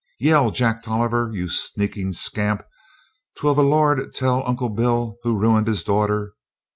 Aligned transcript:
Yell, 0.17 0.49
Jack 0.49 0.81
Tolliver, 0.81 1.29
you 1.31 1.47
sneaking 1.47 2.11
scamp, 2.13 2.63
t'wil 3.37 3.53
the 3.53 3.61
Lord 3.61 4.15
tell 4.15 4.41
Uncle 4.47 4.69
Bill 4.69 5.17
who 5.21 5.37
ruined 5.39 5.67
his 5.67 5.83
daughter. 5.83 6.33